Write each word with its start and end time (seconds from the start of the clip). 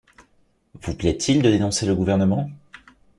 Vous 0.81 0.95
plaît-il 0.95 1.43
de 1.43 1.51
dénoncer 1.51 1.85
le 1.85 1.93
gouvernement? 1.93 2.49